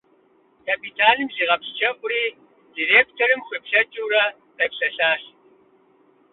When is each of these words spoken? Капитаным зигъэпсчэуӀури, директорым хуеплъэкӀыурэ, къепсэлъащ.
Капитаным 0.67 1.29
зигъэпсчэуӀури, 1.35 2.23
директорым 2.75 3.41
хуеплъэкӀыурэ, 3.45 4.23
къепсэлъащ. 4.55 5.23